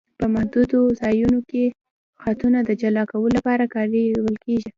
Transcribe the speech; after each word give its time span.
په 0.19 0.25
محدودو 0.33 0.79
ځایونو 0.99 1.39
کې 1.49 1.63
خطونه 2.21 2.59
د 2.65 2.69
جلا 2.81 3.03
کولو 3.11 3.29
لپاره 3.37 3.63
کارول 3.75 4.35
کیږي 4.45 4.69